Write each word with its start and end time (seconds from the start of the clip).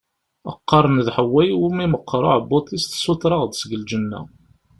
Qqaren 0.57 0.97
d 1.05 1.07
Ḥewwa 1.15 1.41
iwumi 1.45 1.85
meqqer 1.91 2.23
aɛebbuḍ-is 2.29 2.83
tessuṭer-aɣ-d 2.85 3.53
seg 3.57 3.71
lǧenna. 3.81 4.21